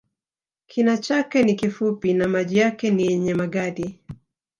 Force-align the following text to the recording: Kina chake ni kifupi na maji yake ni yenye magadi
Kina 0.67 0.97
chake 0.97 1.43
ni 1.43 1.55
kifupi 1.55 2.13
na 2.13 2.27
maji 2.27 2.57
yake 2.57 2.91
ni 2.91 3.05
yenye 3.05 3.33
magadi 3.33 3.99